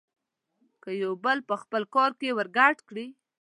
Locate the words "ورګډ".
2.37-2.77